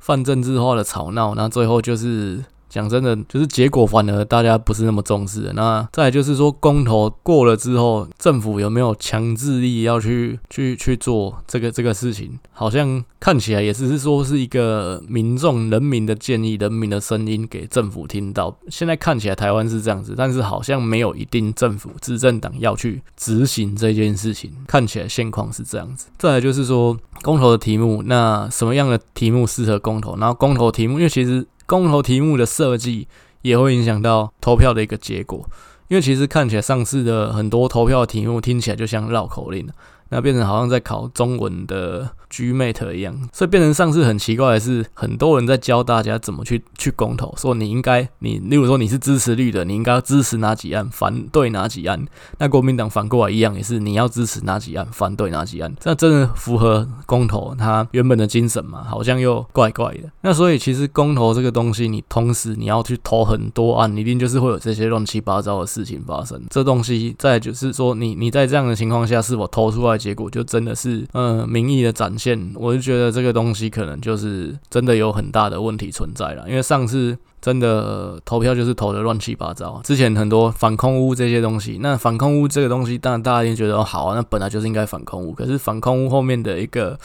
[0.00, 2.44] 泛政治化的吵闹，那最后就是。
[2.70, 5.52] 讲真的，就是结果反而大家不是那么重视的。
[5.54, 12.38] 那再来就是说，公投过了之后，政府有没有强制力要去去去做这个这个事情？
[12.52, 18.56] 好像看起来也只是说是一个民众人民的建议、人民的声音给政府听到。
[18.68, 24.52] 现在看起来台湾是这样子，但是好像没有一定政府执政党要去执行这件事情。
[24.68, 26.06] 看起来现况是这样子。
[26.18, 30.16] 再来就是说，公投的题目，那什么样的题目适合公投？
[30.18, 31.44] 然后公投题目，因为其实。
[31.70, 33.06] 公投题目的设计
[33.42, 35.48] 也会影响到投票的一个结果，
[35.86, 39.68] 因为其实看起来上次的很多投票题目听起来就像绕口令。
[40.08, 52.04] 那变成好像在考中文的 Gmate 一样，所以变成上次很奇怪的是，很多人在教大家怎么去去公投，说你应该你，例如说你是支持绿的，你应该支持哪几案，反对哪几案。
[52.38, 55.72] 那国民党反过来一样，也是你要支持哪几案，反对哪几案。
[55.80, 58.84] 这真的符合公投它原本的精神吗？
[58.84, 60.10] 好像又怪怪的。
[60.22, 66.40] 那所以其实公投这个东西，你同时你要去投很多案，一定就是会有这些乱七八糟的事情发生。
[66.50, 70.00] 这东西再就是说，你你在这样的情况下，是否投出来？
[70.00, 76.46] 结果就真的是，嗯，民意的展现，我就觉得这个东西可能就是真的有很大的问题存在了。
[76.46, 85.32] 因为上次真的投票就是投的乱七八糟，之前很多反空屋这些东西，那反空屋这个东西，当然大家一定觉得好啊，那本来就是应该反空屋。
[85.32, 86.98] 可是反空屋后面的一个，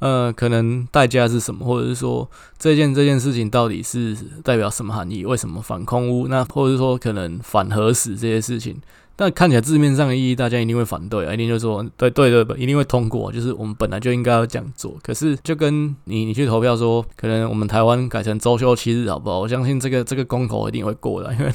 [0.00, 5.24] 呃，可能代价是什么，或者是说这件这件事情到底是代表什么含义？
[5.24, 6.26] 为什么反空屋？
[6.26, 8.76] 那或者是说可能反核死这些事情？
[9.16, 14.94] 但看起来字面上的意义，大家一定会反对啊，一定就说对对对，一定会通过，就是我们本来就应该要这样做。
[15.02, 19.40] 可是就跟你你去投票说，可能我们台湾改成周休七日好不好？
[19.40, 21.50] 我相信这个这个公投一定会过的，因为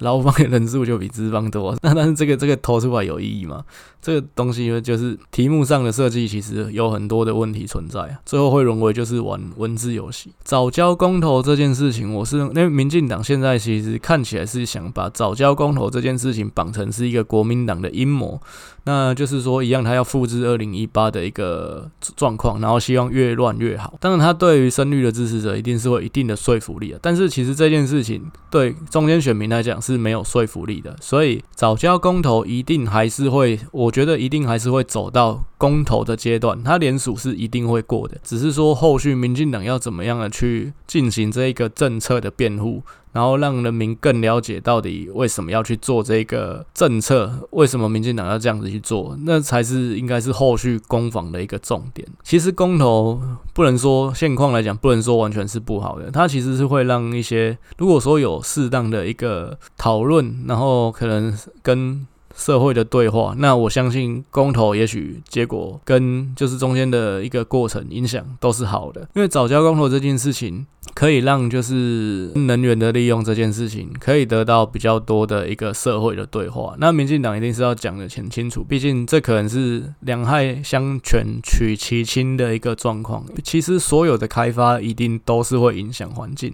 [0.00, 1.74] 劳方的人数就比资方多。
[1.80, 3.64] 那 但是这个这个投出来有意义吗？
[4.02, 10.30] 这个东西就是题目上的设计，其实有很多的问题存在啊，最后会沦为就是玩文字游戏。
[10.44, 17.05] 早交公投这件事情，我是因为民进党现在其实看起来是想把早交公投这件事情绑成是。
[17.06, 18.40] 一个国民党的阴谋，
[18.84, 23.94] 那就是说一样，他要复制二零一八的一个状况，然后希望越乱越好。
[24.00, 30.96] 当然，他对于深绿的支持者一定是会一定的说服力的，但是其实这件事情对中间选民来讲是没有说服力的。
[31.00, 42.82] 所以藻礁公投一定还是会，我觉得一定还是会走到公投的阶段，他联署是一定会过的，只是说后续民进党要怎么样的去进行这一个政策的辩护。
[43.16, 52.06] 然后让人民更了解到底为什么要去做这个政策，为什么民进党要这样子去做，那才是应该是后续攻防的一个重点。
[52.22, 53.18] 其实公投
[53.54, 62.06] 不能说现况来讲，不能说完全是不好的，它其实是会让一些如果说有适当的一个讨论，然后可能跟。
[62.36, 76.76] 社会的对话，那我相信公投也许结果跟就是中间的一个过程影响都是好的，因为藻礁公投这件事情可以让就是能源的利用这件事情可以得到比较多的一个社会的对话。
[76.78, 83.24] 那民进党一定是要讲得很清楚，毕竟这可能是两害相权取其轻的一个状况。
[83.42, 86.52] 其实所有的开发一定都是会影响环境。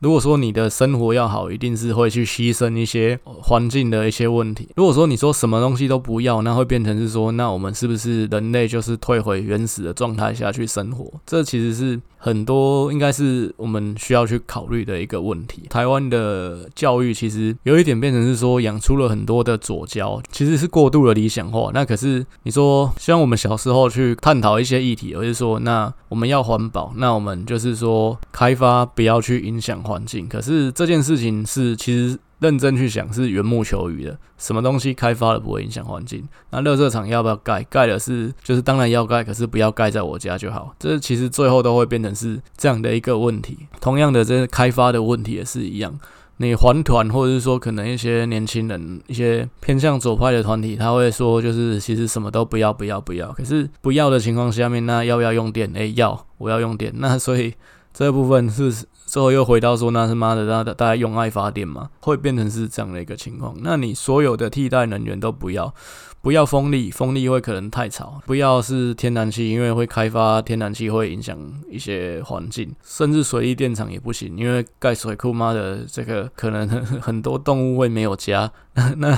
[0.00, 4.68] 如果说你的生活要好，一定是会去牺牲一些环境的一些问题。
[4.76, 11.12] 如果说你说什么东西都不要，那会变成是说，那我们是不是人类就是退回原始的状态下去生活？
[11.26, 15.62] 这其实是很多应该是我们需要去考虑的一个问题。
[15.70, 21.70] 台湾的教育其实有一点变成是说，养出了很多的左胶，其实是过度的理想化。
[21.72, 29.78] 那可是你说，希望我们小时候去探讨一些议题，而是说，那我们要环保，那我们就是说开发不要去影响。
[29.78, 36.26] 环境，可是这件事情是其实认真去想是缘木求鱼的，什么东西开发了不会影响环境？
[36.50, 37.62] 那垃圾场要不要盖？
[37.64, 40.74] 盖的是就是当然要盖，可是不要盖在我家就好。
[40.78, 43.58] 这其实最后都会变成是这样的一个问题。
[43.80, 45.98] 同样的，这开发的问题也是一样。
[46.36, 53.32] 你还团或者是说可能一些年轻人，一些偏向左派的团体，他会说就是其实什么都不要，不要，不要。
[53.32, 55.68] 可是不要的情况下面，那要不要用电？
[55.74, 56.92] 诶，要，我要用电。
[56.98, 57.54] 那所以
[57.92, 58.86] 这部分是。
[59.08, 63.56] 最后又回到说，那是妈的，大大家用爱发电嘛，会变成是这样的一个情况。
[63.62, 65.74] 那你所有的替代能源都不要。
[66.20, 71.38] 不要风力，风力会可能太吵；不要是天然气，因为会开发天然气会影响
[71.70, 76.68] 一些环境，甚至水利电厂也不行，因为盖水库妈的这个可能
[77.00, 78.50] 很多动物会没有家。
[78.98, 79.16] 那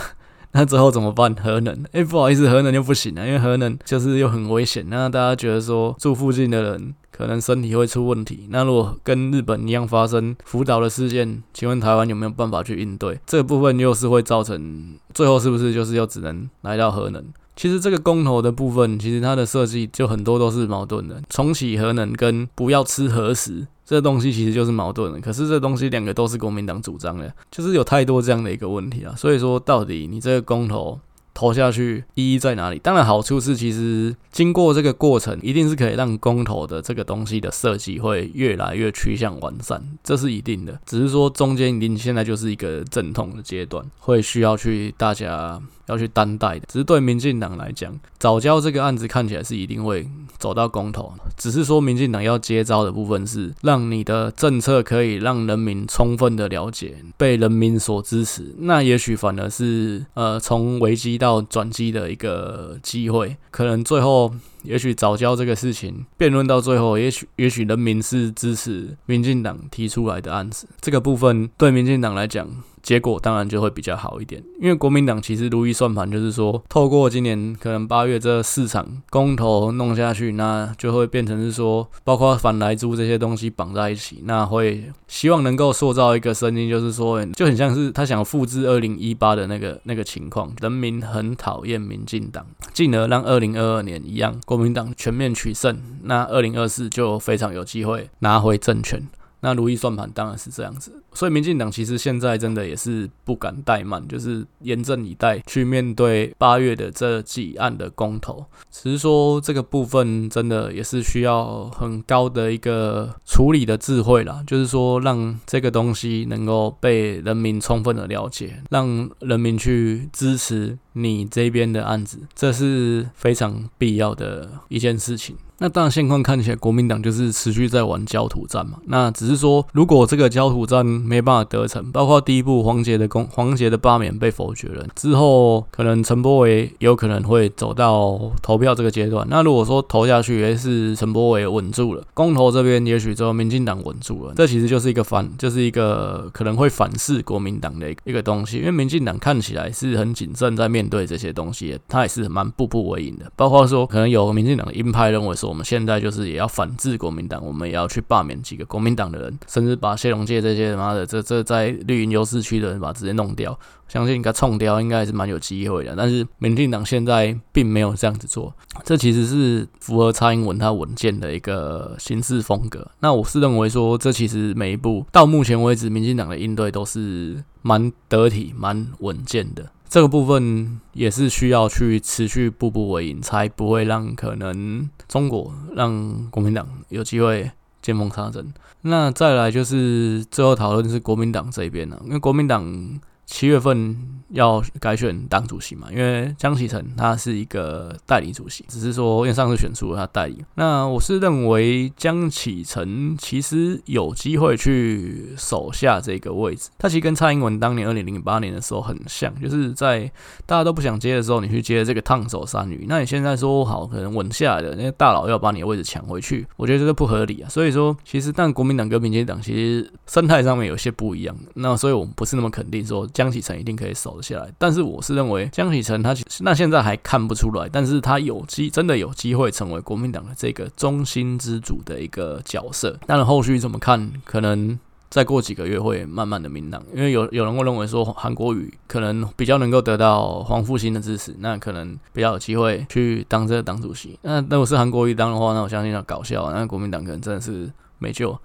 [0.52, 1.34] 那之后怎么办？
[1.34, 1.84] 核能？
[1.92, 4.84] 哎、不好意思，核能就不行了，因为核能就是又很危险。
[4.88, 8.48] 那大家觉得说住附近的人可能身体会出问题。
[8.50, 13.20] 那如果跟日本一样发生福岛的事件，请问台湾有没有办法去应对？
[13.26, 17.24] 这个部分又是会造成最后是不是就是又只能来到核能？
[17.56, 21.20] 其实这个公投的部分，其实它的设计就很多都是矛盾的。
[21.28, 25.20] 重启核能跟不要吃核食，这东西其实就是矛盾的。
[25.20, 29.12] 可是这东西两个都是国民党主张的，就是有太多这样的一个问题啊。
[29.16, 30.96] 所以说，到底你这个公投，
[31.32, 32.78] 投下去意义在哪里？
[32.78, 40.78] 当然，好处是其实经过这个过程，一定是可以让公投的这个东西的设计会越来越趋向完善，这是一定的。
[40.84, 46.66] 只是说中间一定现在就是一个阵痛的阶段，会需要去大家要去担待的。
[46.68, 50.06] 只是对民进党来讲，早教这个案子看起来是一定会
[50.38, 58.54] 走到公投，只是说民进党要接招的部分是让你的政策可以让人民充分的了解，被人民所支持。
[58.58, 72.48] 那也许反而是呃从危机到转机的一个机会，可能最后，也许早教这个事情辩论到最后，也许也许人民是支持民进党提出来的案子，这个部分对民进党来讲。
[72.82, 99.00] 结果当然就会比较好一点，因为国民党其实如意算盘就是说，透过今年可能八月这四场公投弄下去，那就会变成是说，包括反莱猪这些东西绑在一起，那会希望能够塑造一个声音，就是说，就很像是他想复制二零一八的那个那个情况，人民很讨厌民进党，进而让二零二二年一样，国民党全面取胜，那二零二四就非常有机会拿回政权。
[99.40, 108.44] 那如意算盘当然是这样子，所以民进党其实现在真的也是不敢怠慢，就是严阵以待去面对八月的这几案的公投。
[108.70, 125.36] 只是说这个部分真的也是需要很高的一个处理的智慧啦，就是说让这个东西能够被人民充分的了解，让人民去支持你这边的案子，这是非常必要的一件事情。
[125.62, 128.78] 那当然，现况看起来，国民党就是持续在玩焦土战嘛。
[128.86, 139.26] 那只是说，如果这个焦土战没办法得逞，包括第一步黄杰的公黄杰的罢免被否决了之后，可能陈柏惟有可能会走到投票这个阶段。
[139.28, 148.56] 那如果说投下去，也是陈柏惟稳住了，公投这边也许之后民进党稳住了，这其实就是一个反，就是一个可能会反噬国民党的一个东西。
[148.56, 153.30] 因为民进党看起来是很谨慎在面对这些东西，他也是蛮步步为营的。
[153.36, 155.49] 包括说，可能有民进党的鹰派认为说。
[155.50, 163.58] 我们现在就是也要反制国民党，我们也要去罢免几个国民党的人，甚至把谢龙介这些他妈的这这在绿营优势区的人把直接弄掉。
[163.88, 165.96] 相信应该冲掉，应该还是蛮有机会的。
[165.96, 172.88] 但是民进党现在并没有这样子做，这其实是符合蔡英文他稳健的一个行事风格。
[173.00, 179.66] 那我是认为说，这其实每一步到目前为止，民进党的应对都是蛮得体、蛮稳健的。
[179.90, 187.50] 这个部分也是需要去持续步步为营，才不会让可能中国让国民党有机会
[187.82, 188.54] 见缝插针。
[188.82, 193.00] 那再来就是最后讨论是国民党这边了，因为国民党。
[193.30, 193.96] 七月份
[194.30, 195.86] 要改选党主席嘛？
[195.90, 200.44] 因为江启臣他是一个代理主席，只是说因为上次选出了他代理。
[200.56, 206.70] 那我是认为江启臣其实有机会去守下这个位置。
[206.76, 210.10] 他其实跟蔡英文当年二零零八年的时候很像，就是在
[210.44, 212.84] 大家都不想接的时候，你去接这个烫手山芋。
[212.88, 217.48] 那你现在说好可能稳下来的那些大佬要把你的位置抢回去，我觉得这个不合理啊。
[217.48, 221.36] 所以说，其实但国民党跟民进党其实生态上面有些不一样。
[221.54, 223.08] 那所以我们不是那么肯定说。
[223.20, 232.98] 江启臣一定可以守得下来，但是我是认为江启臣他其那现在还看不出来，但是他有机真的有机会成为国民党的这个中心之主的一个角色。
[233.06, 234.78] 当然后续怎么看，可能
[235.10, 244.18] 再过几个月会慢慢的明朗，因为有有人会认为说韩国瑜可能比较能够得到黄复兴的支持，那可能比较有机会去当这个党主席。
[244.22, 247.70] 那如果是韩国瑜当的话，那我相信要搞笑，那国民党可能真的是。
[248.02, 248.36] 没救，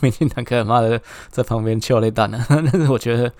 [0.00, 2.42] 民进党可能妈的在旁边敲雷弹呢。
[2.48, 3.30] 但是我觉得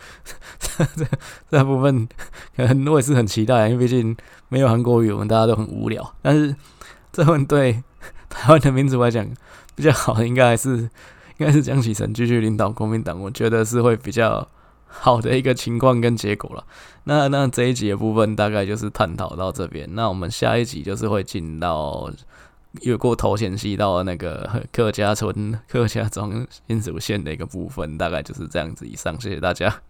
[0.58, 1.06] 这
[1.48, 2.08] 这部分
[2.56, 4.16] 可能我也是很期待，因为毕竟
[4.48, 6.14] 没有韩国语，我们大家都很无聊。
[6.20, 6.54] 但是
[7.12, 7.84] 这份对
[8.28, 9.24] 台湾的民主来讲
[9.76, 14.48] 比较好的，应该还是应该是江启臣继续领导国民党，我觉得是会比较
[14.88, 16.64] 好的一个情况跟结果了。
[17.04, 22.10] 那那这一集的部分大概就是探讨到这边，那我们下一集就是会进到。
[22.82, 28.86] 越过头前溪到那个 客家村、客家庄新竹县的一个部分，大概就是这样子。
[28.86, 29.82] 以上，谢谢大家。